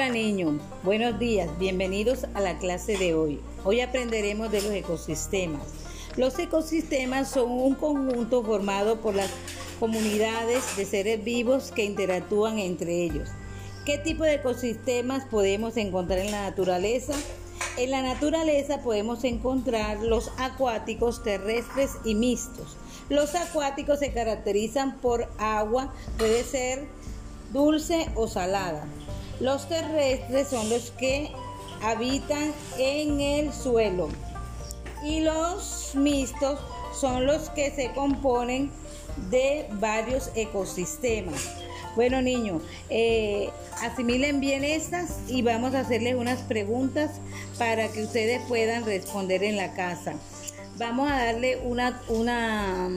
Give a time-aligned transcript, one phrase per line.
[0.00, 3.38] Hola niños, buenos días, bienvenidos a la clase de hoy.
[3.64, 5.60] Hoy aprenderemos de los ecosistemas.
[6.16, 9.28] Los ecosistemas son un conjunto formado por las
[9.78, 13.28] comunidades de seres vivos que interactúan entre ellos.
[13.84, 17.12] ¿Qué tipo de ecosistemas podemos encontrar en la naturaleza?
[17.76, 22.78] En la naturaleza podemos encontrar los acuáticos, terrestres y mixtos.
[23.10, 26.88] Los acuáticos se caracterizan por agua, puede ser
[27.52, 28.86] dulce o salada.
[29.40, 31.30] Los terrestres son los que
[31.82, 34.08] habitan en el suelo
[35.02, 36.58] y los mixtos
[36.92, 38.70] son los que se componen
[39.30, 41.50] de varios ecosistemas.
[41.96, 43.50] Bueno niños, eh,
[43.82, 47.12] asimilen bien estas y vamos a hacerles unas preguntas
[47.58, 50.14] para que ustedes puedan responder en la casa.
[50.76, 52.00] Vamos a darle una...
[52.08, 52.88] una